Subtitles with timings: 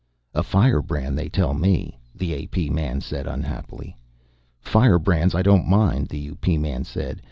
[0.33, 2.71] "A firebrand, they tell me," the A.P.
[2.71, 3.95] man said unhappily.
[4.59, 6.57] "Firebrands I don't mind," the U.P.
[6.57, 7.19] man said.